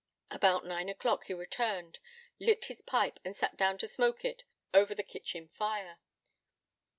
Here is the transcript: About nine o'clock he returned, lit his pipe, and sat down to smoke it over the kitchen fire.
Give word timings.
About 0.31 0.65
nine 0.65 0.89
o'clock 0.89 1.25
he 1.25 1.33
returned, 1.35 1.99
lit 2.39 2.65
his 2.65 2.81
pipe, 2.81 3.19
and 3.23 3.35
sat 3.35 3.55
down 3.55 3.77
to 3.77 3.85
smoke 3.85 4.25
it 4.25 4.45
over 4.73 4.95
the 4.95 5.03
kitchen 5.03 5.47
fire. 5.49 5.99